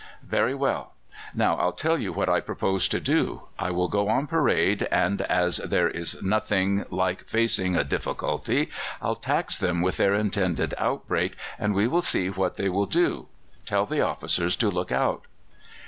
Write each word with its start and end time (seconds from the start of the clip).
"'Very 0.23 0.55
well. 0.55 0.95
Now, 1.35 1.57
I'll 1.57 1.73
tell 1.73 1.99
you 1.99 2.11
what 2.11 2.27
I 2.27 2.39
propose 2.39 2.87
to 2.87 2.99
do. 2.99 3.43
I 3.59 3.69
will 3.69 3.87
go 3.87 4.07
on 4.09 4.25
parade, 4.25 4.87
and, 4.91 5.21
as 5.21 5.57
there 5.57 5.87
is 5.87 6.19
nothing 6.23 6.85
like 6.89 7.27
facing 7.27 7.75
a 7.75 7.83
difficulty, 7.83 8.69
I'll 8.99 9.13
tax 9.15 9.59
them 9.59 9.79
with 9.83 9.97
their 9.97 10.15
intended 10.15 10.73
outbreak, 10.79 11.33
and 11.59 11.75
we 11.75 11.87
will 11.87 12.01
see 12.01 12.31
what 12.31 12.55
they 12.55 12.67
will 12.67 12.87
do. 12.87 13.27
Tell 13.67 13.85
the 13.85 14.01
officers 14.01 14.55
to 14.55 14.71
look 14.71 14.91
out. 14.91 15.27